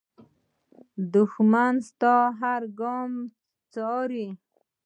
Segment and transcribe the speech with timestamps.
[1.13, 3.11] دښمن ستا هر ګام
[3.73, 4.27] څاري